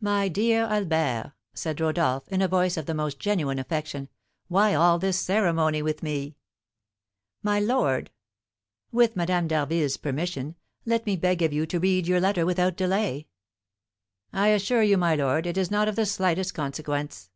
[0.00, 4.08] "My dear Albert," said Rodolph, in a voice of the most genuine affection,
[4.48, 6.34] "why all this ceremony with me?"
[7.40, 8.10] "My lord!"
[8.90, 13.28] "With Madame d'Harville's permission, let me beg of you to read your letter without delay."
[14.32, 17.30] "I assure you, my lord, it is not of the slightest consequence."